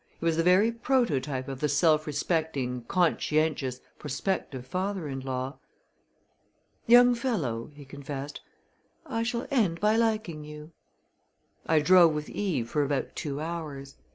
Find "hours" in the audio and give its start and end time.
13.39-13.97